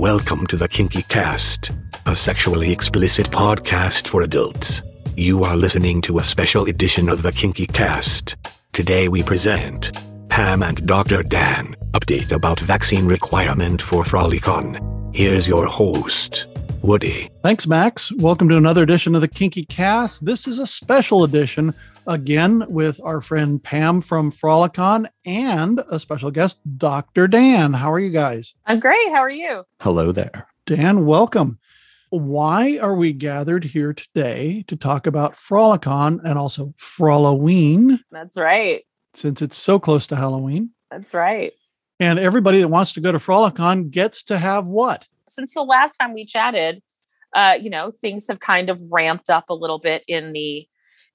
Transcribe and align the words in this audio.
Welcome 0.00 0.46
to 0.46 0.56
the 0.56 0.66
Kinky 0.66 1.02
Cast, 1.02 1.72
a 2.06 2.16
sexually 2.16 2.72
explicit 2.72 3.26
podcast 3.26 4.08
for 4.08 4.22
adults. 4.22 4.80
You 5.14 5.44
are 5.44 5.54
listening 5.54 6.00
to 6.00 6.18
a 6.18 6.22
special 6.22 6.64
edition 6.64 7.10
of 7.10 7.20
the 7.20 7.30
Kinky 7.30 7.66
Cast. 7.66 8.34
Today 8.72 9.08
we 9.08 9.22
present 9.22 9.92
Pam 10.30 10.62
and 10.62 10.86
Dr. 10.86 11.22
Dan, 11.22 11.76
update 11.92 12.32
about 12.32 12.58
vaccine 12.60 13.04
requirement 13.04 13.82
for 13.82 14.02
Frolicon. 14.02 14.80
Here's 15.14 15.46
your 15.46 15.66
host, 15.66 16.46
Woody. 16.82 17.30
Thanks, 17.42 17.66
Max. 17.66 18.10
Welcome 18.12 18.48
to 18.48 18.56
another 18.56 18.82
edition 18.82 19.14
of 19.14 19.20
the 19.20 19.28
Kinky 19.28 19.64
Cast. 19.64 20.24
This 20.24 20.48
is 20.48 20.58
a 20.58 20.66
special 20.66 21.24
edition, 21.24 21.74
again, 22.06 22.64
with 22.68 23.00
our 23.04 23.20
friend 23.20 23.62
Pam 23.62 24.00
from 24.00 24.30
Frolicon 24.30 25.06
and 25.24 25.82
a 25.90 26.00
special 26.00 26.30
guest, 26.30 26.58
Dr. 26.78 27.28
Dan. 27.28 27.74
How 27.74 27.92
are 27.92 27.98
you 27.98 28.10
guys? 28.10 28.54
I'm 28.66 28.80
great. 28.80 29.08
How 29.10 29.18
are 29.18 29.30
you? 29.30 29.64
Hello 29.80 30.12
there. 30.12 30.48
Dan, 30.66 31.04
welcome. 31.06 31.58
Why 32.10 32.78
are 32.78 32.94
we 32.94 33.12
gathered 33.12 33.64
here 33.64 33.92
today 33.92 34.64
to 34.66 34.74
talk 34.74 35.06
about 35.06 35.36
Frolicon 35.36 36.20
and 36.24 36.38
also 36.38 36.74
Froloween? 36.78 38.00
That's 38.10 38.36
right. 38.36 38.84
Since 39.14 39.42
it's 39.42 39.56
so 39.56 39.78
close 39.78 40.06
to 40.08 40.16
Halloween. 40.16 40.70
That's 40.90 41.14
right. 41.14 41.52
And 42.00 42.18
everybody 42.18 42.60
that 42.60 42.68
wants 42.68 42.94
to 42.94 43.00
go 43.00 43.12
to 43.12 43.18
Frolicon 43.18 43.90
gets 43.90 44.22
to 44.24 44.38
have 44.38 44.66
what? 44.66 45.06
Since 45.30 45.54
the 45.54 45.62
last 45.62 45.96
time 45.96 46.12
we 46.12 46.24
chatted, 46.24 46.82
uh, 47.34 47.56
you 47.60 47.70
know, 47.70 47.90
things 47.90 48.26
have 48.28 48.40
kind 48.40 48.68
of 48.68 48.82
ramped 48.90 49.30
up 49.30 49.48
a 49.48 49.54
little 49.54 49.78
bit 49.78 50.02
in 50.08 50.32
the 50.32 50.66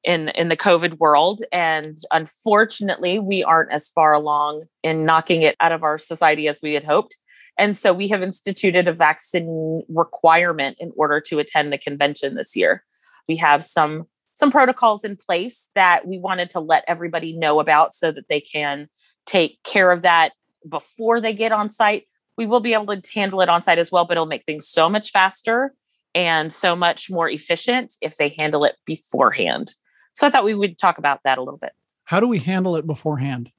in 0.03 0.29
in 0.29 0.49
the 0.49 0.57
COVID 0.57 0.99
world, 0.99 1.41
and 1.51 1.97
unfortunately, 2.11 3.19
we 3.19 3.43
aren't 3.43 3.71
as 3.71 3.89
far 3.89 4.13
along 4.13 4.65
in 4.83 5.05
knocking 5.05 5.41
it 5.41 5.55
out 5.59 5.71
of 5.71 5.83
our 5.83 5.97
society 5.97 6.47
as 6.47 6.59
we 6.61 6.73
had 6.73 6.83
hoped. 6.83 7.17
And 7.57 7.75
so, 7.75 7.91
we 7.93 8.07
have 8.09 8.21
instituted 8.21 8.87
a 8.87 8.93
vaccine 8.93 9.83
requirement 9.89 10.77
in 10.79 10.91
order 10.95 11.19
to 11.21 11.39
attend 11.39 11.73
the 11.73 11.77
convention 11.77 12.35
this 12.35 12.55
year. 12.55 12.83
We 13.27 13.35
have 13.37 13.63
some 13.63 14.05
some 14.33 14.51
protocols 14.51 15.03
in 15.03 15.15
place 15.15 15.69
that 15.75 16.07
we 16.07 16.19
wanted 16.19 16.49
to 16.51 16.59
let 16.59 16.83
everybody 16.87 17.33
know 17.33 17.59
about 17.59 17.93
so 17.93 18.11
that 18.11 18.27
they 18.27 18.41
can 18.41 18.87
take 19.25 19.63
care 19.63 19.91
of 19.91 20.01
that 20.03 20.33
before 20.69 21.21
they 21.21 21.33
get 21.33 21.51
on 21.51 21.69
site 21.69 22.05
we 22.37 22.45
will 22.45 22.59
be 22.59 22.73
able 22.73 22.99
to 22.99 23.13
handle 23.13 23.41
it 23.41 23.49
on 23.49 23.61
site 23.61 23.77
as 23.77 23.91
well, 23.91 24.05
but 24.05 24.17
it'll 24.17 24.25
make 24.25 24.45
things 24.45 24.67
so 24.67 24.89
much 24.89 25.11
faster 25.11 25.73
and 26.13 26.51
so 26.51 26.75
much 26.75 27.09
more 27.09 27.29
efficient 27.29 27.93
if 28.01 28.17
they 28.17 28.29
handle 28.29 28.63
it 28.63 28.75
beforehand. 28.85 29.73
So 30.13 30.25
I 30.25 30.29
thought 30.29 30.45
we 30.45 30.53
would 30.53 30.77
talk 30.77 30.97
about 30.97 31.21
that 31.23 31.37
a 31.37 31.43
little 31.43 31.57
bit. 31.57 31.73
How 32.05 32.19
do 32.19 32.27
we 32.27 32.39
handle 32.39 32.75
it 32.75 32.87
beforehand? 32.87 33.51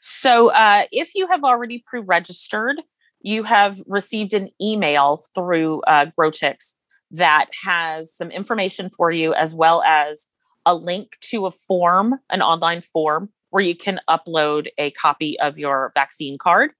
So 0.00 0.48
uh, 0.50 0.84
if 0.92 1.14
you 1.14 1.26
have 1.28 1.44
already 1.44 1.82
pre 1.84 2.00
registered, 2.00 2.82
you 3.20 3.44
have 3.44 3.80
received 3.86 4.34
an 4.34 4.50
email 4.60 5.20
through 5.34 5.82
uh, 5.82 6.06
Grotix 6.18 6.72
that 7.12 7.46
has 7.62 8.14
some 8.14 8.30
information 8.30 8.90
for 8.90 9.10
you, 9.10 9.34
as 9.34 9.54
well 9.54 9.82
as 9.82 10.28
a 10.64 10.74
link 10.74 11.16
to 11.20 11.46
a 11.46 11.50
form, 11.50 12.14
an 12.30 12.42
online 12.42 12.80
form, 12.80 13.30
where 13.50 13.62
you 13.62 13.76
can 13.76 14.00
upload 14.08 14.68
a 14.78 14.90
copy 14.92 15.38
of 15.40 15.58
your 15.58 15.92
vaccine 15.94 16.38
card. 16.38 16.70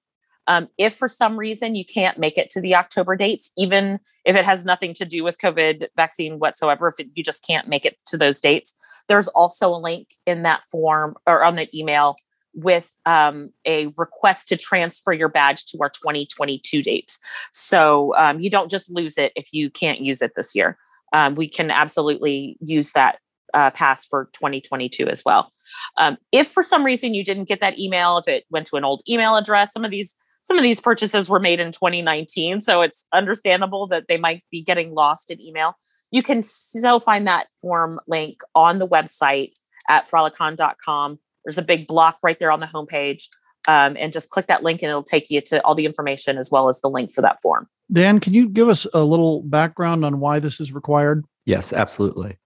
Um, 0.48 0.69
if 0.79 0.95
for 0.95 1.09
some 1.09 1.39
reason 1.39 1.75
you 1.75 1.85
can't 1.85 2.19
make 2.19 2.37
it 2.37 2.51
to 2.51 2.61
the 2.61 2.75
October 2.75 3.17
dates, 3.17 3.53
even 3.57 4.01
if 4.25 4.37
it 4.37 4.45
has 4.45 4.65
nothing 4.65 4.95
to 4.95 5.05
do 5.05 5.25
with 5.25 5.39
COVID 5.39 5.87
vaccine 5.97 6.39
whatsoever, 6.39 6.89
if 6.89 6.98
it, 6.98 7.09
you 7.15 7.25
just 7.25 7.47
can't 7.47 7.69
make 7.69 7.85
it 7.85 8.01
to 8.07 8.17
those 8.17 8.41
dates, 8.41 8.75
there's 9.09 9.29
also 9.29 9.75
a 9.75 9.79
link 9.79 10.09
in 10.27 10.43
that 10.43 10.65
form 10.65 11.15
or 11.27 11.45
on 11.45 11.57
that 11.57 11.75
email 11.75 12.17
with 12.55 12.97
um, 13.07 13.51
a 13.67 13.87
request 13.97 14.48
to 14.48 14.57
transfer 14.57 15.13
your 15.13 15.29
badge 15.29 15.65
to 15.67 15.79
our 15.81 15.89
2022 15.89 16.83
dates. 16.83 17.19
So 17.53 18.15
um, 18.17 18.41
you 18.41 18.51
don't 18.51 18.70
just 18.70 18.91
lose 18.91 19.17
it 19.17 19.33
if 19.37 19.48
you 19.53 19.70
can't 19.70 20.01
use 20.01 20.20
it 20.20 20.33
this 20.37 20.55
year. 20.55 20.77
Um, 21.13 21.35
we 21.35 21.48
can 21.48 21.70
absolutely 21.70 22.57
use 22.61 22.92
that 22.92 23.19
uh, 23.55 23.70
pass 23.70 24.05
for 24.05 24.29
2022 24.33 25.09
as 25.09 25.24
well. 25.24 25.53
Um, 25.97 26.19
if 26.30 26.48
for 26.48 26.63
some 26.63 26.85
reason 26.85 27.14
you 27.14 27.24
didn't 27.24 27.48
get 27.48 27.61
that 27.61 27.79
email, 27.79 28.19
if 28.19 28.29
it 28.29 28.45
went 28.51 28.67
to 28.69 28.77
an 28.77 28.85
old 28.85 29.03
email 29.09 29.36
address, 29.36 29.73
some 29.73 29.85
of 29.85 29.91
these 29.91 30.14
some 30.42 30.58
of 30.58 30.63
these 30.63 30.80
purchases 30.80 31.29
were 31.29 31.41
made 31.41 31.61
in 31.61 31.73
2019, 31.73 32.61
so 32.61 32.83
it's 32.83 33.05
understandable 33.13 33.86
that 33.89 34.08
they 34.08 34.19
might 34.19 34.42
be 34.51 34.61
getting 34.61 34.92
lost 34.92 35.30
in 35.30 35.41
email. 35.41 35.77
You 36.11 36.23
can 36.23 36.42
still 36.42 37.01
find 37.01 37.27
that 37.27 37.47
form 37.61 38.01
link 38.07 38.41
on 38.55 38.79
the 38.79 38.89
website 38.89 39.55
at 39.89 40.08
frolicon.com. 40.08 41.19
There's 41.45 41.58
a 41.58 41.63
big 41.63 41.86
block 41.86 42.19
right 42.23 42.39
there 42.39 42.51
on 42.51 42.61
the 42.61 42.67
homepage. 42.67 43.25
Um, 43.69 43.97
and 43.97 44.13
just 44.13 44.30
click 44.30 44.48
that 44.48 44.64
link 44.64 44.83
and 44.83 44.89
it'll 44.91 45.05
take 45.05 45.30
you 45.30 45.41
to 45.42 45.63
all 45.63 45.77
the 45.77 45.86
information 45.86 46.36
as 46.36 46.51
well 46.51 46.69
as 46.69 46.80
the 46.80 46.91
link 46.91 47.13
for 47.13 47.23
that 47.23 47.39
form. 47.41 47.69
Dan, 47.92 48.19
can 48.19 48.35
you 48.35 48.48
give 48.48 48.69
us 48.69 48.89
a 48.92 49.05
little 49.05 49.45
background 49.45 50.05
on 50.05 50.19
why 50.19 50.41
this 50.41 50.59
is 50.59 50.73
required? 50.73 51.24
Yes, 51.47 51.73
absolutely. 51.73 52.39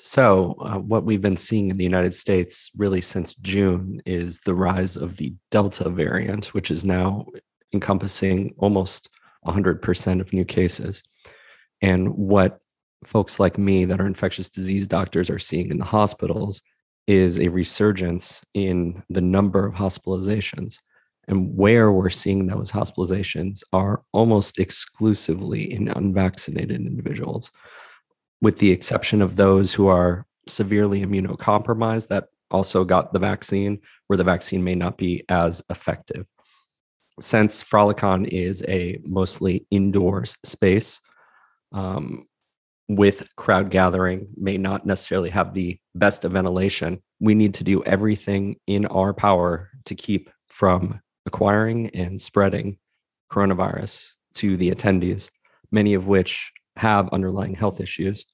So, 0.00 0.54
uh, 0.60 0.78
what 0.78 1.02
we've 1.02 1.20
been 1.20 1.36
seeing 1.36 1.70
in 1.70 1.76
the 1.76 1.84
United 1.84 2.14
States 2.14 2.70
really 2.76 3.00
since 3.00 3.34
June 3.34 4.00
is 4.06 4.38
the 4.38 4.54
rise 4.54 4.96
of 4.96 5.16
the 5.16 5.34
Delta 5.50 5.90
variant, 5.90 6.54
which 6.54 6.70
is 6.70 6.84
now 6.84 7.26
encompassing 7.74 8.54
almost 8.58 9.10
100% 9.44 10.20
of 10.20 10.32
new 10.32 10.44
cases. 10.44 11.02
And 11.82 12.14
what 12.14 12.60
folks 13.04 13.40
like 13.40 13.58
me 13.58 13.86
that 13.86 14.00
are 14.00 14.06
infectious 14.06 14.48
disease 14.48 14.86
doctors 14.86 15.30
are 15.30 15.38
seeing 15.40 15.72
in 15.72 15.78
the 15.78 15.84
hospitals 15.84 16.62
is 17.08 17.40
a 17.40 17.48
resurgence 17.48 18.40
in 18.54 19.02
the 19.10 19.20
number 19.20 19.66
of 19.66 19.74
hospitalizations. 19.74 20.76
And 21.26 21.56
where 21.56 21.90
we're 21.90 22.08
seeing 22.08 22.46
those 22.46 22.70
hospitalizations 22.70 23.62
are 23.72 24.04
almost 24.12 24.60
exclusively 24.60 25.72
in 25.72 25.88
unvaccinated 25.88 26.80
individuals 26.86 27.50
with 28.40 28.58
the 28.58 28.70
exception 28.70 29.22
of 29.22 29.36
those 29.36 29.72
who 29.72 29.88
are 29.88 30.26
severely 30.46 31.04
immunocompromised 31.04 32.08
that 32.08 32.28
also 32.50 32.84
got 32.84 33.12
the 33.12 33.18
vaccine, 33.18 33.80
where 34.06 34.16
the 34.16 34.24
vaccine 34.24 34.64
may 34.64 34.74
not 34.74 34.96
be 34.96 35.24
as 35.28 35.62
effective. 35.70 36.26
Since 37.20 37.62
Frolicon 37.62 38.26
is 38.26 38.64
a 38.68 38.98
mostly 39.04 39.66
indoors 39.70 40.36
space, 40.44 41.00
um, 41.72 42.26
with 42.88 43.28
crowd 43.36 43.70
gathering 43.70 44.28
may 44.36 44.56
not 44.56 44.86
necessarily 44.86 45.30
have 45.30 45.52
the 45.52 45.78
best 45.94 46.24
of 46.24 46.32
ventilation. 46.32 47.02
We 47.20 47.34
need 47.34 47.54
to 47.54 47.64
do 47.64 47.84
everything 47.84 48.56
in 48.66 48.86
our 48.86 49.12
power 49.12 49.68
to 49.84 49.94
keep 49.94 50.30
from 50.48 51.00
acquiring 51.26 51.90
and 51.90 52.18
spreading 52.18 52.78
coronavirus 53.30 54.12
to 54.34 54.56
the 54.56 54.70
attendees, 54.70 55.28
many 55.70 55.92
of 55.92 56.08
which 56.08 56.50
have 56.78 57.08
underlying 57.10 57.54
health 57.54 57.80
issues 57.80 58.24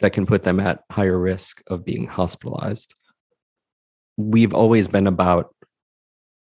that 0.00 0.12
can 0.12 0.26
put 0.26 0.42
them 0.42 0.58
at 0.58 0.80
higher 0.90 1.18
risk 1.18 1.62
of 1.68 1.84
being 1.84 2.06
hospitalized. 2.06 2.94
We've 4.16 4.54
always 4.54 4.88
been 4.88 5.06
about 5.06 5.54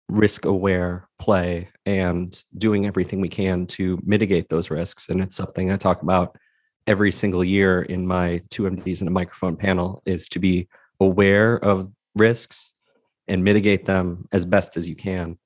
risk 0.09 0.45
aware 0.45 1.09
play 1.19 1.69
and 1.87 2.43
doing 2.59 2.87
everything 2.87 3.21
we 3.21 3.29
can 3.29 3.67
to 3.67 3.99
mitigate 4.05 4.49
those 4.49 4.71
risks. 4.71 5.09
And 5.09 5.21
it's 5.21 5.37
something 5.37 5.71
I 5.71 5.77
talk 5.77 6.03
about 6.03 6.37
every 6.87 7.13
single 7.13 7.45
year 7.45 7.83
in 7.83 8.07
my 8.07 8.43
two 8.51 8.65
MDs 8.65 9.01
and 9.01 9.09
a 9.09 9.13
microphone 9.13 9.57
panel 9.57 10.03
is 10.05 10.29
to 10.31 10.39
be 10.39 10.69
aware 11.01 11.57
of 11.57 11.91
risks 12.15 12.75
and 13.29 13.43
mitigate 13.43 13.87
them 13.87 14.29
as 14.33 14.45
best 14.45 14.77
as 14.77 14.87
you 14.89 14.97
can. 14.97 15.39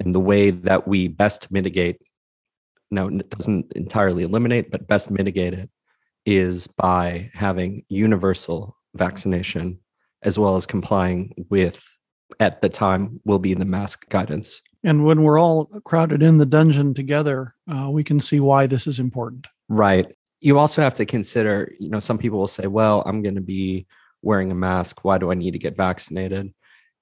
And 0.00 0.14
the 0.14 0.20
way 0.20 0.50
that 0.50 0.88
we 0.88 1.08
best 1.08 1.50
mitigate 1.50 2.00
now 2.90 3.08
it 3.08 3.30
doesn't 3.30 3.72
entirely 3.74 4.22
eliminate, 4.24 4.70
but 4.70 4.88
best 4.88 5.10
mitigate 5.10 5.54
it 5.54 5.70
is 6.26 6.66
by 6.66 7.30
having 7.34 7.84
universal 7.88 8.76
vaccination 8.94 9.78
as 10.22 10.38
well 10.38 10.56
as 10.56 10.66
complying 10.66 11.32
with 11.48 11.82
at 12.38 12.60
the 12.60 12.68
time 12.68 13.20
will 13.24 13.38
be 13.38 13.54
the 13.54 13.64
mask 13.64 14.08
guidance. 14.08 14.60
And 14.84 15.04
when 15.04 15.22
we're 15.22 15.40
all 15.40 15.66
crowded 15.84 16.22
in 16.22 16.38
the 16.38 16.46
dungeon 16.46 16.94
together 16.94 17.54
uh, 17.72 17.90
we 17.90 18.04
can 18.04 18.20
see 18.20 18.40
why 18.40 18.66
this 18.66 18.86
is 18.86 18.98
important. 18.98 19.46
Right. 19.68 20.14
You 20.40 20.58
also 20.58 20.82
have 20.82 20.94
to 20.94 21.06
consider 21.06 21.72
you 21.78 21.90
know 21.90 22.00
some 22.00 22.18
people 22.18 22.38
will 22.38 22.46
say 22.46 22.66
well 22.66 23.02
i'm 23.06 23.22
going 23.22 23.34
to 23.34 23.40
be 23.40 23.86
wearing 24.22 24.50
a 24.50 24.54
mask. 24.54 25.04
Why 25.04 25.18
do 25.18 25.30
i 25.30 25.34
need 25.34 25.52
to 25.52 25.58
get 25.58 25.76
vaccinated? 25.76 26.52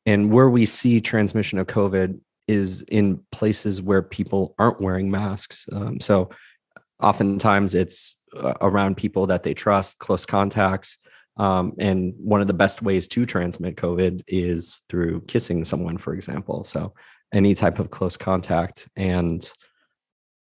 And 0.06 0.32
where 0.32 0.48
we 0.48 0.66
see 0.66 1.00
transmission 1.00 1.58
of 1.58 1.66
covid 1.66 2.20
is 2.48 2.82
in 2.88 3.20
places 3.30 3.80
where 3.80 4.02
people 4.02 4.54
aren't 4.58 4.80
wearing 4.80 5.10
masks 5.10 5.66
um, 5.72 6.00
so 6.00 6.30
oftentimes 7.00 7.74
it's 7.74 8.16
uh, 8.36 8.54
around 8.60 8.96
people 8.96 9.26
that 9.26 9.42
they 9.42 9.54
trust, 9.54 9.98
close 9.98 10.26
contacts. 10.26 10.98
Um, 11.36 11.74
and 11.78 12.14
one 12.18 12.40
of 12.40 12.48
the 12.48 12.54
best 12.54 12.82
ways 12.82 13.06
to 13.08 13.24
transmit 13.24 13.76
COVID 13.76 14.22
is 14.26 14.82
through 14.88 15.22
kissing 15.22 15.64
someone, 15.64 15.96
for 15.96 16.14
example. 16.14 16.64
So, 16.64 16.94
any 17.32 17.54
type 17.54 17.78
of 17.78 17.90
close 17.90 18.16
contact. 18.16 18.88
And 18.96 19.48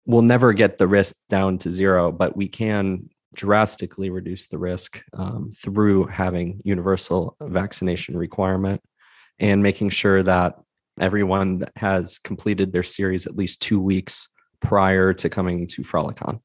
we'll 0.05 0.21
never 0.21 0.53
get 0.53 0.77
the 0.77 0.87
risk 0.87 1.15
down 1.27 1.57
to 1.59 1.69
zero, 1.69 2.11
but 2.11 2.37
we 2.37 2.47
can 2.47 3.09
drastically 3.33 4.11
reduce 4.11 4.47
the 4.47 4.59
risk 4.59 5.03
um, 5.13 5.49
through 5.51 6.05
having 6.05 6.61
universal 6.63 7.35
vaccination 7.41 8.15
requirement 8.15 8.81
and 9.39 9.63
making 9.63 9.89
sure 9.89 10.21
that 10.21 10.59
everyone 10.99 11.59
that 11.59 11.71
has 11.75 12.19
completed 12.19 12.71
their 12.71 12.83
series 12.83 13.25
at 13.25 13.35
least 13.35 13.61
two 13.61 13.79
weeks 13.79 14.27
prior 14.61 15.13
to 15.13 15.29
coming 15.29 15.67
to 15.67 15.83
Frolicon? 15.83 16.39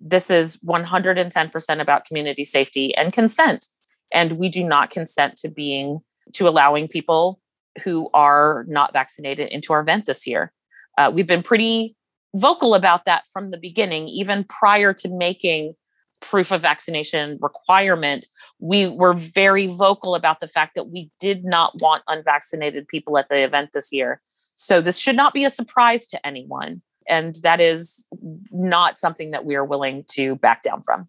This 0.00 0.30
is 0.30 0.56
110% 0.58 1.80
about 1.80 2.04
community 2.04 2.44
safety 2.44 2.94
and 2.96 3.12
consent. 3.12 3.68
And 4.12 4.32
we 4.32 4.48
do 4.48 4.64
not 4.64 4.90
consent 4.90 5.36
to 5.38 5.48
being, 5.48 6.00
to 6.34 6.48
allowing 6.48 6.88
people 6.88 7.40
who 7.84 8.08
are 8.14 8.64
not 8.68 8.92
vaccinated 8.92 9.48
into 9.48 9.72
our 9.72 9.80
event 9.80 10.06
this 10.06 10.26
year. 10.26 10.52
Uh, 10.96 11.10
we've 11.12 11.26
been 11.26 11.42
pretty 11.42 11.96
vocal 12.34 12.74
about 12.74 13.04
that 13.04 13.24
from 13.32 13.50
the 13.50 13.56
beginning, 13.56 14.08
even 14.08 14.44
prior 14.44 14.92
to 14.92 15.08
making 15.08 15.74
proof 16.24 16.50
of 16.50 16.62
vaccination 16.62 17.38
requirement, 17.40 18.26
we 18.58 18.88
were 18.88 19.12
very 19.12 19.66
vocal 19.66 20.14
about 20.14 20.40
the 20.40 20.48
fact 20.48 20.74
that 20.74 20.88
we 20.88 21.10
did 21.20 21.44
not 21.44 21.74
want 21.80 22.02
unvaccinated 22.08 22.88
people 22.88 23.18
at 23.18 23.28
the 23.28 23.44
event 23.44 23.70
this 23.74 23.92
year. 23.92 24.20
So 24.56 24.80
this 24.80 24.98
should 24.98 25.16
not 25.16 25.34
be 25.34 25.44
a 25.44 25.50
surprise 25.50 26.06
to 26.08 26.26
anyone. 26.26 26.80
And 27.06 27.34
that 27.42 27.60
is 27.60 28.06
not 28.50 28.98
something 28.98 29.32
that 29.32 29.44
we 29.44 29.54
are 29.54 29.64
willing 29.64 30.04
to 30.12 30.36
back 30.36 30.62
down 30.62 30.82
from. 30.82 31.08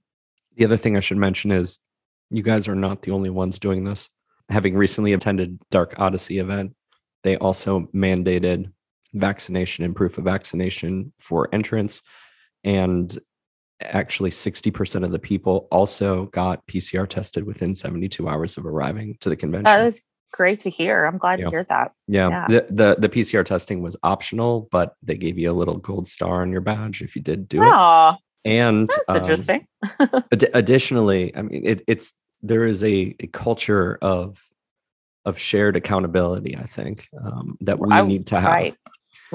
The 0.58 0.66
other 0.66 0.78
thing 0.78 0.98
I 0.98 1.00
should 1.00 1.18
mention 1.18 1.52
is 1.52 1.80
you 2.30 2.44
guys 2.44 2.68
are 2.68 2.76
not 2.76 3.04
the 3.04 3.12
only 3.12 3.30
ones 3.30 3.58
doing 3.58 3.86
this. 3.86 4.10
Having 4.50 4.76
recently 4.76 5.14
attended 5.14 5.60
Dark 5.72 5.98
Odyssey 5.98 6.40
event, 6.40 6.76
they 7.24 7.38
also 7.38 7.88
mandated 7.96 8.72
vaccination 9.14 9.86
and 9.86 9.96
proof 9.96 10.18
of 10.18 10.26
vaccination 10.26 11.14
for 11.20 11.48
entrance. 11.54 12.02
And 12.66 13.18
actually 13.82 14.30
60% 14.30 15.04
of 15.04 15.12
the 15.12 15.20
people 15.20 15.68
also 15.72 16.26
got 16.28 16.66
PCR 16.68 17.08
tested 17.08 17.46
within 17.46 17.76
72 17.76 18.28
hours 18.28 18.58
of 18.58 18.66
arriving 18.66 19.18
to 19.22 19.30
the 19.30 19.36
convention. 19.36 19.66
That 19.66 19.86
is 19.86 20.04
great 20.32 20.60
to 20.60 20.70
hear. 20.70 21.06
I'm 21.06 21.18
glad 21.18 21.40
Yeah. 21.40 21.46
to 21.46 21.50
hear 21.52 21.64
that. 21.70 21.92
yeah. 22.08 22.30
yeah. 22.30 22.46
The, 22.48 22.68
the 22.70 22.96
the 23.00 23.10
PCR 23.10 23.44
testing 23.46 23.82
was 23.82 23.96
optional, 24.04 24.68
but 24.72 24.96
they 25.04 25.16
gave 25.16 25.38
you 25.38 25.52
a 25.52 25.54
little 25.54 25.78
gold 25.78 26.08
star 26.08 26.42
on 26.42 26.52
your 26.52 26.62
badge 26.62 27.02
if 27.02 27.16
you 27.16 27.22
did 27.22 27.48
do 27.48 27.58
it. 27.62 27.70
Oh, 27.72 28.16
And 28.46 28.88
that's 28.88 29.10
um, 29.10 29.18
interesting. 29.18 29.68
Ad- 30.00 30.50
additionally, 30.54 31.36
I 31.36 31.42
mean, 31.42 31.62
it, 31.66 31.84
it's 31.88 32.14
there 32.42 32.66
is 32.66 32.84
a, 32.84 33.16
a 33.20 33.28
culture 33.28 33.98
of 34.02 34.42
of 35.26 35.38
shared 35.40 35.76
accountability. 35.76 36.56
I 36.58 36.66
think 36.66 37.08
um, 37.22 37.58
that 37.62 37.80
we 37.80 37.92
I- 37.92 38.02
need 38.02 38.28
to 38.28 38.40
have. 38.40 38.50
right. 38.52 38.76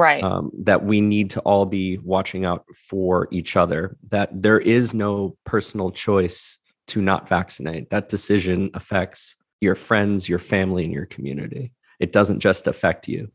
Right. 0.01 0.25
Um, 0.25 0.51
that 0.63 0.83
we 0.83 1.03
need 1.03 1.29
to 1.31 1.41
all 1.41 1.67
be 1.67 1.99
watching 1.99 2.47
out 2.47 2.65
for 2.75 3.29
each 3.31 3.55
other. 3.55 3.99
That 4.09 4.31
there 4.33 4.59
is 4.59 4.95
no 4.95 5.37
personal 5.45 5.91
choice 5.91 6.57
to 6.87 7.03
not 7.03 7.29
vaccinate. 7.29 7.91
That 7.91 8.09
decision 8.09 8.71
affects 8.73 9.37
your 9.61 9.75
friends, 9.75 10.27
your 10.27 10.39
family, 10.39 10.85
and 10.85 10.93
your 10.93 11.05
community. 11.05 11.73
It 11.99 12.13
doesn't 12.13 12.41
just 12.41 12.67
affect 12.67 13.09
you. 13.09 13.31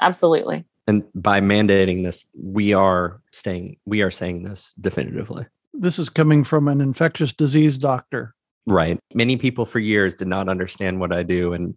Absolutely. 0.00 0.64
And 0.86 1.04
by 1.14 1.42
mandating 1.42 2.02
this, 2.02 2.24
we 2.34 2.72
are 2.72 3.20
staying. 3.30 3.76
We 3.84 4.00
are 4.00 4.10
saying 4.10 4.44
this 4.44 4.72
definitively. 4.80 5.44
This 5.74 5.98
is 5.98 6.08
coming 6.08 6.44
from 6.44 6.66
an 6.66 6.80
infectious 6.80 7.34
disease 7.34 7.76
doctor. 7.76 8.34
Right. 8.66 8.98
Many 9.12 9.36
people 9.36 9.66
for 9.66 9.80
years 9.80 10.14
did 10.14 10.28
not 10.28 10.48
understand 10.48 10.98
what 10.98 11.12
I 11.12 11.24
do. 11.24 11.52
And 11.52 11.74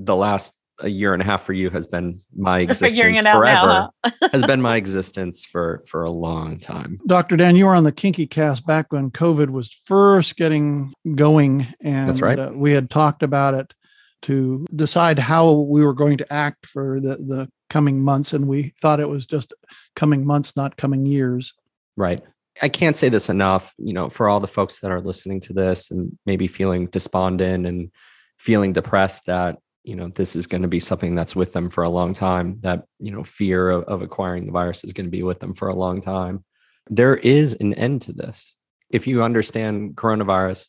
the 0.00 0.16
last 0.16 0.54
a 0.80 0.88
year 0.88 1.12
and 1.12 1.22
a 1.22 1.24
half 1.24 1.44
for 1.44 1.52
you 1.52 1.70
has 1.70 1.86
been 1.86 2.20
my 2.36 2.58
existence 2.60 2.92
figuring 2.92 3.16
it 3.16 3.26
out 3.26 3.36
forever. 3.36 3.66
now. 3.66 3.90
Huh? 4.04 4.28
has 4.32 4.42
been 4.44 4.62
my 4.62 4.76
existence 4.76 5.44
for 5.44 5.84
for 5.86 6.04
a 6.04 6.10
long 6.10 6.58
time. 6.58 7.00
Dr. 7.06 7.36
Dan, 7.36 7.56
you 7.56 7.66
were 7.66 7.74
on 7.74 7.84
the 7.84 7.92
Kinky 7.92 8.26
Cast 8.26 8.66
back 8.66 8.92
when 8.92 9.10
COVID 9.10 9.50
was 9.50 9.72
first 9.86 10.36
getting 10.36 10.92
going. 11.14 11.66
And 11.80 12.08
That's 12.08 12.22
right. 12.22 12.38
uh, 12.38 12.52
we 12.54 12.72
had 12.72 12.90
talked 12.90 13.22
about 13.22 13.54
it 13.54 13.74
to 14.22 14.66
decide 14.74 15.18
how 15.18 15.52
we 15.52 15.84
were 15.84 15.94
going 15.94 16.18
to 16.18 16.32
act 16.32 16.66
for 16.66 17.00
the, 17.00 17.16
the 17.16 17.48
coming 17.70 18.00
months. 18.00 18.32
And 18.32 18.48
we 18.48 18.74
thought 18.80 19.00
it 19.00 19.08
was 19.08 19.26
just 19.26 19.52
coming 19.94 20.26
months, 20.26 20.56
not 20.56 20.76
coming 20.76 21.06
years. 21.06 21.54
Right. 21.96 22.20
I 22.60 22.68
can't 22.68 22.96
say 22.96 23.08
this 23.08 23.28
enough, 23.28 23.74
you 23.78 23.92
know, 23.92 24.08
for 24.08 24.28
all 24.28 24.40
the 24.40 24.48
folks 24.48 24.80
that 24.80 24.90
are 24.90 25.00
listening 25.00 25.40
to 25.42 25.52
this 25.52 25.90
and 25.90 26.18
maybe 26.26 26.48
feeling 26.48 26.86
despondent 26.86 27.66
and 27.66 27.90
feeling 28.38 28.72
depressed 28.72 29.26
that, 29.26 29.58
you 29.88 29.96
know, 29.96 30.08
this 30.08 30.36
is 30.36 30.46
going 30.46 30.60
to 30.60 30.68
be 30.68 30.80
something 30.80 31.14
that's 31.14 31.34
with 31.34 31.54
them 31.54 31.70
for 31.70 31.82
a 31.82 31.88
long 31.88 32.12
time, 32.12 32.58
that, 32.60 32.84
you 32.98 33.10
know, 33.10 33.24
fear 33.24 33.70
of, 33.70 33.84
of 33.84 34.02
acquiring 34.02 34.44
the 34.44 34.52
virus 34.52 34.84
is 34.84 34.92
going 34.92 35.06
to 35.06 35.10
be 35.10 35.22
with 35.22 35.40
them 35.40 35.54
for 35.54 35.68
a 35.68 35.74
long 35.74 35.98
time. 36.02 36.44
There 36.90 37.16
is 37.16 37.56
an 37.58 37.72
end 37.72 38.02
to 38.02 38.12
this. 38.12 38.54
If 38.90 39.06
you 39.06 39.22
understand 39.22 39.96
coronavirus 39.96 40.66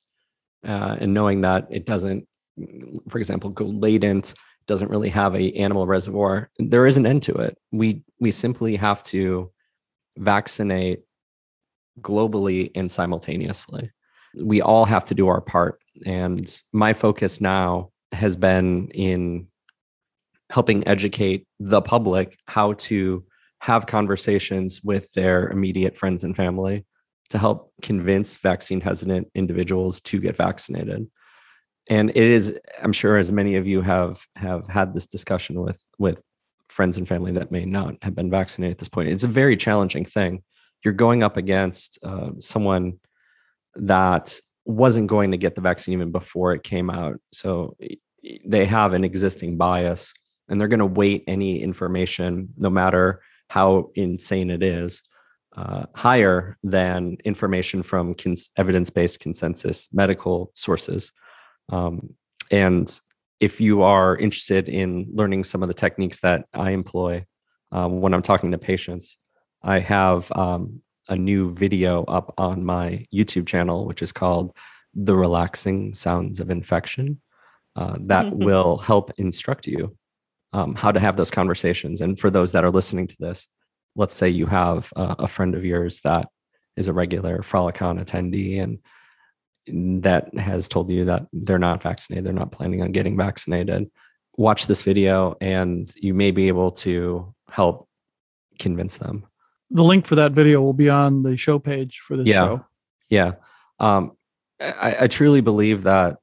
uh, 0.66 0.96
and 1.02 1.14
knowing 1.14 1.42
that 1.42 1.68
it 1.70 1.86
doesn't, 1.86 2.26
for 3.10 3.18
example, 3.18 3.50
go 3.50 3.66
latent, 3.66 4.36
doesn't 4.68 4.90
really 4.90 5.10
have 5.10 5.36
a 5.36 5.52
animal 5.52 5.86
reservoir, 5.86 6.50
there 6.58 6.88
is 6.88 6.96
an 6.96 7.06
end 7.06 7.24
to 7.24 7.34
it. 7.34 7.58
We 7.74 8.04
we 8.22 8.32
simply 8.32 8.78
have 8.78 9.04
to 9.04 9.52
vaccinate 10.18 11.02
globally 12.00 12.72
and 12.74 12.90
simultaneously. 12.90 13.92
We 14.34 14.62
all 14.62 14.86
have 14.86 15.04
to 15.06 15.16
do 15.16 15.28
our 15.28 15.42
part. 15.42 15.82
And 16.06 16.46
my 16.72 16.94
focus 16.94 17.42
now 17.42 17.92
has 18.12 18.36
been 18.36 18.90
in 18.90 19.48
helping 20.50 20.88
educate 20.88 21.46
the 21.60 21.82
public 21.82 22.38
how 22.48 22.74
to 22.74 23.24
have 23.62 23.86
conversations 23.86 24.84
with 24.84 25.12
their 25.14 25.50
immediate 25.50 25.96
friends 25.96 26.24
and 26.24 26.36
family 26.36 26.86
to 27.30 27.38
help 27.38 27.72
convince 27.82 28.38
vaccine 28.38 28.82
hesitant 28.82 29.28
individuals 29.36 30.02
to 30.02 30.20
get 30.20 30.36
vaccinated. 30.36 31.06
And 31.90 32.10
it 32.10 32.18
is, 32.18 32.60
I'm 32.82 32.94
sure 32.94 33.18
as 33.18 33.32
many 33.32 33.56
of 33.56 33.68
you 33.68 33.82
have 33.82 34.26
have 34.36 34.68
had 34.68 34.94
this 34.94 35.08
discussion 35.08 35.62
with 35.62 35.86
with 35.98 36.24
friends 36.70 36.98
and 36.98 37.08
family 37.08 37.32
that 37.34 37.52
may 37.52 37.66
not 37.66 37.96
have 38.04 38.16
been 38.16 38.30
vaccinated 38.30 38.76
at 38.76 38.78
this 38.78 38.90
point. 38.90 39.10
It's 39.10 39.24
a 39.24 39.28
very 39.28 39.58
challenging 39.58 40.06
thing 40.06 40.44
you're 40.84 40.94
going 40.94 41.24
up 41.24 41.38
against 41.38 42.00
uh, 42.04 42.32
someone 42.40 43.00
that 43.76 44.40
wasn't 44.66 45.08
going 45.08 45.32
to 45.32 45.38
get 45.38 45.56
the 45.56 45.62
vaccine 45.62 45.94
even 45.94 46.12
before 46.12 46.54
it 46.54 46.64
came 46.64 46.90
out. 46.90 47.20
So 47.32 47.76
they 48.46 48.66
have 48.66 48.94
an 48.94 49.04
existing 49.04 49.58
bias 49.58 50.14
and 50.48 50.60
they're 50.60 50.68
going 50.68 50.80
to 50.80 50.86
weight 50.86 51.24
any 51.28 51.62
information, 51.62 52.50
no 52.58 52.70
matter 52.70 53.22
how 53.50 53.92
insane 53.96 54.50
it 54.50 54.64
is, 54.64 55.04
uh, 55.56 55.86
higher 55.96 56.58
than 56.64 57.18
information 57.26 57.84
from 57.84 58.14
cons- 58.14 58.50
evidence 58.58 58.90
based 58.90 59.20
consensus 59.20 59.90
medical 59.94 60.52
sources. 60.56 61.12
Um, 61.70 62.16
and 62.52 63.00
if 63.40 63.62
you 63.62 63.84
are 63.84 64.18
interested 64.18 64.70
in 64.70 65.08
learning 65.14 65.44
some 65.44 65.62
of 65.62 65.68
the 65.68 65.74
techniques 65.74 66.20
that 66.22 66.46
I 66.54 66.72
employ 66.72 67.26
um, 67.72 68.02
when 68.02 68.14
I'm 68.14 68.22
talking 68.22 68.52
to 68.52 68.58
patients, 68.58 69.18
I 69.64 69.80
have 69.80 70.32
um, 70.34 70.82
a 71.10 71.16
new 71.18 71.54
video 71.54 72.04
up 72.06 72.34
on 72.38 72.64
my 72.64 73.06
YouTube 73.14 73.48
channel, 73.48 73.86
which 73.86 74.02
is 74.02 74.12
called 74.12 74.56
The 74.94 75.16
Relaxing 75.16 75.94
Sounds 75.94 76.40
of 76.40 76.50
Infection, 76.50 77.20
uh, 77.76 77.98
that 78.02 78.26
Mhm. 78.28 78.46
will 78.46 78.78
help 78.78 79.12
instruct 79.18 79.68
you 79.68 79.96
um, 80.52 80.74
how 80.74 80.92
to 80.92 81.00
have 81.00 81.16
those 81.16 81.30
conversations. 81.30 82.02
And 82.02 82.20
for 82.20 82.32
those 82.32 82.52
that 82.54 82.64
are 82.64 82.72
listening 82.72 83.06
to 83.08 83.16
this, 83.20 83.48
let's 83.96 84.16
say 84.16 84.30
you 84.30 84.48
have 84.48 84.92
a, 84.96 85.16
a 85.20 85.28
friend 85.28 85.54
of 85.54 85.64
yours 85.64 86.02
that 86.02 86.28
is 86.76 86.88
a 86.88 86.94
regular 86.94 87.44
Frolicon 87.44 88.00
attendee 88.04 88.60
and 88.62 88.80
that 90.04 90.34
has 90.36 90.68
told 90.68 90.90
you 90.90 91.06
that 91.06 91.28
they're 91.32 91.60
not 91.60 91.84
vaccinated, 91.84 92.26
they're 92.26 92.34
not 92.34 92.52
planning 92.52 92.82
on 92.82 92.92
getting 92.92 93.16
vaccinated. 93.16 93.92
Watch 94.38 94.66
this 94.66 94.82
video 94.82 95.36
and 95.40 95.94
you 95.98 96.16
may 96.16 96.32
be 96.32 96.48
able 96.48 96.72
to 96.72 97.36
help 97.52 97.88
convince 98.58 98.98
them. 98.98 99.26
The 99.72 99.84
link 99.84 100.06
for 100.06 100.16
that 100.16 100.32
video 100.32 100.62
will 100.62 100.74
be 100.74 100.90
on 100.90 101.24
the 101.24 101.38
show 101.38 101.60
page 101.60 102.00
for 102.00 102.18
this 102.18 102.28
Yeah. 102.28 102.46
show. 102.46 102.66
Yeah. 103.10 103.34
Um, 103.80 104.14
I, 104.60 104.98
I 105.02 105.08
truly 105.08 105.42
believe 105.42 105.84
that 105.84 106.18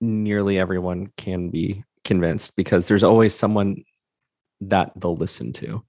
nearly 0.00 0.58
everyone 0.58 1.12
can 1.16 1.50
be 1.50 1.84
convinced 2.04 2.56
because 2.56 2.88
there's 2.88 3.04
always 3.04 3.34
someone 3.34 3.84
that 4.60 4.92
they'll 4.96 5.16
listen 5.16 5.52
to. 5.54 5.82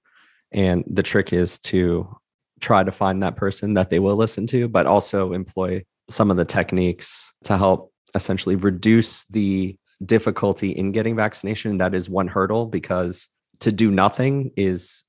And 0.52 0.84
the 0.86 1.02
trick 1.02 1.32
is 1.32 1.58
to 1.60 2.16
try 2.60 2.84
to 2.84 2.92
find 2.92 3.22
that 3.22 3.36
person 3.36 3.74
that 3.74 3.90
they 3.90 3.98
will 3.98 4.16
listen 4.16 4.46
to, 4.48 4.68
but 4.68 4.86
also 4.86 5.32
employ 5.32 5.84
some 6.08 6.30
of 6.30 6.36
the 6.36 6.44
techniques 6.44 7.32
to 7.44 7.56
help 7.58 7.92
essentially 8.14 8.56
reduce 8.56 9.26
the 9.26 9.76
difficulty 10.04 10.70
in 10.70 10.92
getting 10.92 11.16
vaccination. 11.16 11.78
That 11.78 11.94
is 11.94 12.08
one 12.08 12.28
hurdle 12.28 12.66
because 12.66 13.28
to 13.60 13.72
do 13.72 13.90
nothing 13.90 14.52
is 14.56 15.02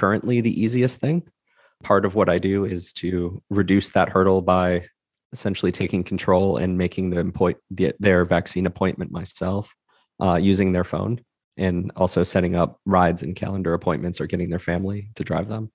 currently 0.00 0.40
the 0.40 0.60
easiest 0.60 1.00
thing. 1.00 1.22
Part 1.82 2.04
of 2.04 2.14
what 2.14 2.28
I 2.28 2.38
do 2.38 2.64
is 2.64 2.92
to 2.94 3.42
reduce 3.50 3.90
that 3.90 4.08
hurdle 4.08 4.42
by 4.42 4.86
essentially 5.32 5.72
taking 5.72 6.02
control 6.04 6.56
and 6.56 6.76
making 6.76 7.10
the, 7.10 7.58
the 7.70 7.94
their 8.00 8.24
vaccine 8.24 8.66
appointment 8.66 9.10
myself 9.12 9.74
uh, 10.22 10.36
using 10.36 10.72
their 10.72 10.84
phone 10.84 11.20
and 11.56 11.92
also 11.96 12.22
setting 12.22 12.56
up 12.56 12.80
rides 12.84 13.22
and 13.22 13.36
calendar 13.36 13.74
appointments 13.74 14.20
or 14.20 14.26
getting 14.26 14.50
their 14.50 14.58
family 14.58 15.10
to 15.14 15.24
drive 15.24 15.48
them 15.48 15.70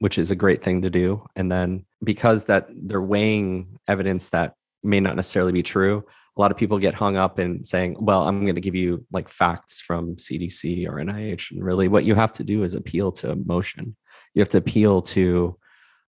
which 0.00 0.18
is 0.18 0.30
a 0.30 0.36
great 0.36 0.62
thing 0.62 0.82
to 0.82 0.90
do. 0.90 1.24
And 1.36 1.52
then 1.52 1.84
because 2.02 2.46
that 2.46 2.68
they're 2.70 3.00
weighing 3.00 3.78
evidence 3.86 4.30
that 4.30 4.54
may 4.82 4.98
not 4.98 5.14
necessarily 5.14 5.52
be 5.52 5.62
true 5.62 6.04
a 6.36 6.40
lot 6.40 6.50
of 6.50 6.56
people 6.56 6.78
get 6.78 6.94
hung 6.94 7.16
up 7.16 7.38
in 7.38 7.64
saying 7.64 7.96
well 7.98 8.26
i'm 8.26 8.42
going 8.42 8.54
to 8.54 8.60
give 8.60 8.74
you 8.74 9.04
like 9.12 9.28
facts 9.28 9.80
from 9.80 10.16
cdc 10.16 10.86
or 10.86 10.94
nih 10.94 11.50
and 11.50 11.64
really 11.64 11.88
what 11.88 12.04
you 12.04 12.14
have 12.14 12.32
to 12.32 12.44
do 12.44 12.62
is 12.62 12.74
appeal 12.74 13.10
to 13.12 13.30
emotion 13.30 13.96
you 14.34 14.40
have 14.40 14.48
to 14.48 14.58
appeal 14.58 15.02
to 15.02 15.56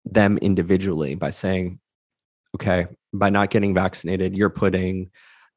them 0.06 0.38
individually 0.40 1.16
by 1.16 1.30
saying, 1.30 1.80
okay, 2.56 2.88
by 3.14 3.30
not 3.30 3.50
getting 3.50 3.74
vaccinated, 3.74 4.36
you're 4.36 4.50
putting 4.50 5.12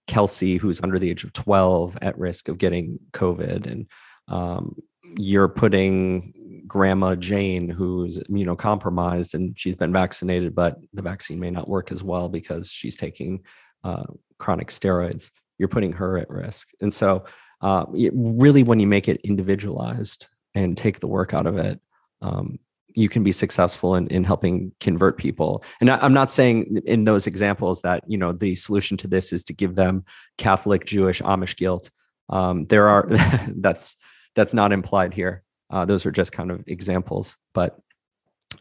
Kelsey, 0.06 0.56
who's 0.56 0.83
under 0.83 0.99
the 0.99 1.11
age 1.11 1.25
of 1.25 1.33
12, 1.33 1.99
at 2.02 2.18
risk 2.18 2.49
of 2.49 2.59
getting 2.59 2.99
COVID. 3.12 3.66
And 3.66 3.87
um, 4.28 4.76
you're 5.16 5.49
putting 5.49 6.62
grandma 6.66 7.14
Jane, 7.14 7.68
who's 7.68 8.18
immunocompromised 8.21 9.35
and 9.35 9.59
she's 9.59 9.76
been 9.76 9.92
vaccinated, 9.92 10.54
but 10.54 10.78
the 10.92 11.02
vaccine 11.02 11.40
may 11.40 11.50
not 11.50 11.68
work 11.68 11.92
as 11.92 12.02
well 12.02 12.28
because 12.28 12.71
she's 12.71 12.97
taking 12.97 13.42
uh, 13.84 14.04
chronic 14.38 14.68
steroids. 14.68 15.30
You're 15.58 15.68
putting 15.68 15.92
her 15.92 16.18
at 16.18 16.28
risk. 16.28 16.70
And 16.80 16.92
so, 16.92 17.24
uh, 17.60 17.86
it, 17.94 18.12
really, 18.14 18.62
when 18.62 18.80
you 18.80 18.86
make 18.86 19.08
it 19.08 19.20
individualized 19.22 20.26
and 20.54 20.76
take 20.76 21.00
the 21.00 21.06
work 21.06 21.32
out 21.32 21.46
of 21.46 21.56
it, 21.56 21.80
um, 22.20 22.58
you 22.94 23.08
can 23.08 23.22
be 23.22 23.32
successful 23.32 23.96
in, 23.96 24.06
in 24.08 24.24
helping 24.24 24.72
convert 24.80 25.18
people. 25.18 25.64
And 25.80 25.90
I, 25.90 26.04
am 26.04 26.12
not 26.12 26.30
saying 26.30 26.82
in 26.86 27.04
those 27.04 27.26
examples 27.26 27.82
that 27.82 28.04
you 28.06 28.16
know 28.16 28.32
the 28.32 28.54
solution 28.54 28.96
to 28.98 29.08
this 29.08 29.32
is 29.32 29.44
to 29.44 29.52
give 29.52 29.74
them 29.74 30.04
Catholic, 30.38 30.84
Jewish, 30.84 31.20
Amish 31.22 31.56
guilt. 31.56 31.90
Um, 32.28 32.66
there 32.66 32.88
are 32.88 33.08
that's 33.56 33.96
that's 34.34 34.54
not 34.54 34.72
implied 34.72 35.14
here. 35.14 35.42
Uh, 35.70 35.84
those 35.84 36.06
are 36.06 36.12
just 36.12 36.32
kind 36.32 36.50
of 36.50 36.62
examples, 36.66 37.36
but 37.52 37.78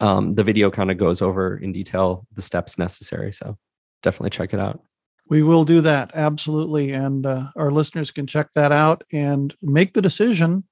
um, 0.00 0.32
the 0.32 0.44
video 0.44 0.70
kind 0.70 0.90
of 0.90 0.98
goes 0.98 1.22
over 1.22 1.56
in 1.56 1.72
detail 1.72 2.26
the 2.32 2.42
steps 2.42 2.78
necessary. 2.78 3.32
So 3.32 3.56
definitely 4.02 4.30
check 4.30 4.52
it 4.52 4.60
out. 4.60 4.82
We 5.28 5.42
will 5.42 5.64
do 5.64 5.80
that 5.80 6.10
absolutely, 6.14 6.92
and 6.92 7.24
uh, 7.24 7.46
our 7.56 7.70
listeners 7.70 8.10
can 8.10 8.26
check 8.26 8.48
that 8.54 8.72
out 8.72 9.02
and 9.12 9.54
make 9.62 9.94
the 9.94 10.02
decision 10.02 10.64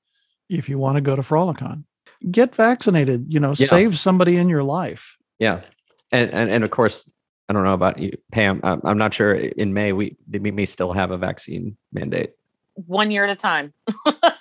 if 0.49 0.69
you 0.69 0.79
want 0.79 0.97
to 0.97 1.01
go 1.01 1.17
to 1.17 1.23
Frolicon 1.23 1.85
get 2.31 2.55
vaccinated 2.55 3.27
you 3.29 3.41
know 3.41 3.53
yeah. 3.57 3.67
save 3.67 3.99
somebody 3.99 4.37
in 4.37 4.49
your 4.49 4.63
life. 4.63 5.17
Yeah 5.39 5.63
and, 6.13 6.31
and 6.31 6.51
and 6.51 6.63
of 6.63 6.71
course 6.71 7.11
i 7.49 7.53
don't 7.53 7.65
know 7.65 7.73
about 7.73 7.99
you 7.99 8.13
pam 8.31 8.61
i'm, 8.63 8.81
I'm 8.85 8.99
not 8.99 9.13
sure 9.13 9.35
in 9.35 9.73
may 9.73 9.93
we 9.93 10.17
we 10.31 10.53
may 10.53 10.67
still 10.67 10.93
have 10.93 11.11
a 11.11 11.19
vaccine 11.19 11.77
mandate. 11.93 12.33
One 12.75 13.11
year 13.11 13.25
at 13.25 13.31
a 13.31 13.37
time. 13.37 13.75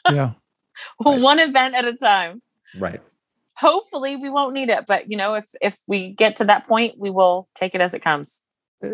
Yeah. 0.10 0.32
One 0.98 1.38
event 1.38 1.75
at 1.75 1.84
a 1.84 1.94
time. 1.94 2.41
Right. 2.80 3.01
Hopefully 3.58 4.15
we 4.15 4.30
won't 4.30 4.53
need 4.53 4.70
it 4.70 4.86
but 4.88 5.10
you 5.10 5.18
know 5.18 5.34
if 5.36 5.48
if 5.62 5.80
we 5.88 6.10
get 6.10 6.36
to 6.38 6.46
that 6.46 6.68
point 6.68 6.96
we 6.98 7.10
will 7.10 7.48
take 7.56 7.74
it 7.74 7.82
as 7.82 7.94
it 7.94 8.01
comes 8.01 8.41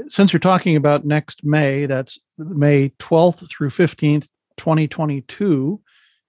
since 0.08 0.34
you're 0.34 0.40
talking 0.40 0.76
about 0.76 1.06
next 1.06 1.44
may 1.44 1.86
that's 1.86 2.20
may 2.38 2.90
12th 3.00 3.50
through 3.50 3.70
15th 3.70 4.28
2022 4.58 5.82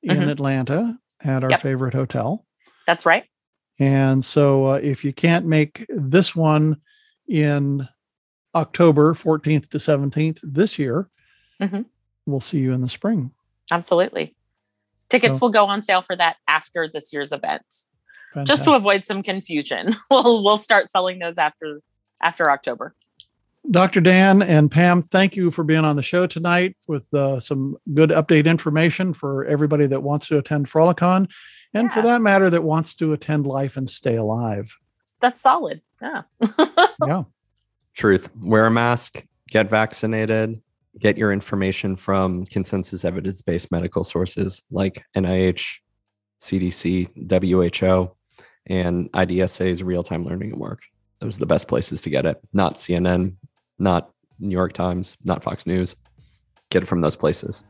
in 0.03 0.17
mm-hmm. 0.17 0.29
atlanta 0.29 0.99
at 1.25 1.43
our 1.43 1.51
yep. 1.51 1.61
favorite 1.61 1.95
hotel 1.95 2.45
that's 2.89 3.05
right. 3.05 3.25
And 3.79 4.25
so 4.25 4.69
uh, 4.71 4.81
if 4.83 5.05
you 5.05 5.13
can't 5.13 5.45
make 5.45 5.85
this 5.91 6.35
one 6.35 6.79
in 7.29 7.87
October 8.55 9.13
14th 9.13 9.69
to 9.69 9.77
17th 9.77 10.41
this 10.43 10.79
year, 10.79 11.11
mm-hmm. 11.61 11.83
we'll 12.25 12.41
see 12.41 12.61
you 12.61 12.73
in 12.73 12.81
the 12.81 12.89
spring. 12.89 13.31
Absolutely. 13.71 14.35
Tickets 15.11 15.39
so, 15.39 15.45
will 15.45 15.53
go 15.53 15.67
on 15.67 15.83
sale 15.83 16.01
for 16.01 16.17
that 16.17 16.37
after 16.49 16.89
this 16.89 17.13
year's 17.13 17.31
event. 17.31 17.63
Fantastic. 18.33 18.47
Just 18.47 18.65
to 18.65 18.73
avoid 18.73 19.05
some 19.05 19.23
confusion. 19.23 19.95
We'll 20.11 20.43
we'll 20.43 20.57
start 20.57 20.89
selling 20.89 21.19
those 21.19 21.37
after 21.37 21.83
after 22.23 22.51
October. 22.51 22.95
Dr. 23.71 24.01
Dan 24.01 24.41
and 24.41 24.71
Pam, 24.71 25.03
thank 25.03 25.37
you 25.37 25.51
for 25.51 25.63
being 25.63 25.85
on 25.85 25.97
the 25.97 26.03
show 26.03 26.27
tonight 26.27 26.77
with 26.87 27.13
uh, 27.13 27.39
some 27.39 27.77
good 27.93 28.11
update 28.11 28.47
information 28.47 29.13
for 29.13 29.45
everybody 29.45 29.87
that 29.87 30.03
wants 30.03 30.29
to 30.29 30.39
attend 30.39 30.67
Frolicon 30.67 31.31
and 31.75 31.89
yeah. 31.89 31.95
for 31.95 32.03
that 32.03 32.23
matter, 32.23 32.49
that 32.51 32.65
wants 32.65 32.95
to 32.95 33.13
attend 33.13 33.47
life 33.47 33.77
and 33.77 33.89
stay 33.89 34.17
alive. 34.17 34.75
That's 35.21 35.41
solid. 35.41 35.83
Yeah. 36.01 36.23
yeah. 37.07 37.25
Truth. 37.95 38.31
Wear 38.41 38.67
a 38.67 38.71
mask, 38.71 39.25
get 39.51 39.69
vaccinated, 39.69 40.63
get 40.99 41.19
your 41.19 41.33
information 41.33 41.97
from 41.97 42.45
consensus 42.47 43.05
evidence 43.05 43.43
based 43.43 43.71
medical 43.71 44.05
sources 44.05 44.63
like 44.71 45.05
NIH, 45.17 45.79
CDC, 46.41 47.09
WHO, 47.31 48.17
and 48.67 49.13
IDSA's 49.13 49.83
real 49.83 50.03
time 50.03 50.23
learning 50.23 50.53
and 50.53 50.61
work. 50.61 50.83
Those 51.19 51.37
are 51.37 51.41
the 51.41 51.47
best 51.47 51.69
places 51.69 52.01
to 52.03 52.11
get 52.11 52.25
it, 52.27 52.41
not 52.53 52.77
CNN, 52.77 53.35
not 53.79 54.11
New 54.39 54.53
York 54.53 54.73
Times, 54.73 55.17
not 55.25 55.43
Fox 55.43 55.67
News. 55.67 55.95
Get 56.71 56.83
it 56.83 56.87
from 56.87 57.01
those 57.01 57.17
places. 57.17 57.63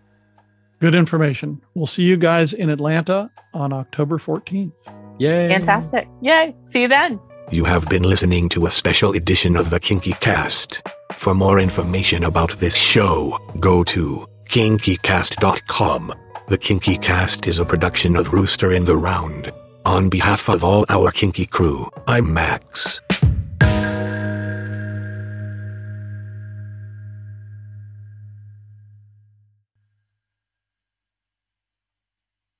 Good 0.80 0.94
information. 0.94 1.60
We'll 1.74 1.86
see 1.86 2.04
you 2.04 2.16
guys 2.16 2.52
in 2.52 2.70
Atlanta 2.70 3.30
on 3.52 3.72
October 3.72 4.18
14th. 4.18 4.78
Yay. 5.18 5.48
Fantastic. 5.48 6.08
Yay. 6.22 6.54
See 6.64 6.82
you 6.82 6.88
then. 6.88 7.18
You 7.50 7.64
have 7.64 7.88
been 7.88 8.02
listening 8.02 8.48
to 8.50 8.66
a 8.66 8.70
special 8.70 9.12
edition 9.12 9.56
of 9.56 9.70
the 9.70 9.80
Kinky 9.80 10.12
Cast. 10.20 10.82
For 11.12 11.34
more 11.34 11.58
information 11.58 12.24
about 12.24 12.52
this 12.58 12.76
show, 12.76 13.38
go 13.58 13.82
to 13.84 14.26
kinkycast.com. 14.48 16.14
The 16.48 16.58
Kinky 16.58 16.96
Cast 16.96 17.46
is 17.46 17.58
a 17.58 17.64
production 17.64 18.16
of 18.16 18.32
Rooster 18.32 18.72
in 18.72 18.84
the 18.84 18.96
Round. 18.96 19.50
On 19.84 20.08
behalf 20.08 20.48
of 20.48 20.62
all 20.62 20.84
our 20.88 21.10
kinky 21.10 21.46
crew, 21.46 21.90
I'm 22.06 22.32
Max. 22.32 23.00